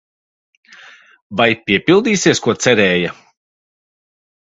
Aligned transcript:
Vai 1.43 1.47
piepildīsies, 1.69 2.45
ko 2.49 2.59
cerēja? 2.67 3.17